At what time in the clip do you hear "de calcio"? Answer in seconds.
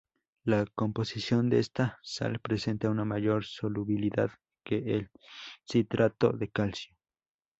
6.33-6.95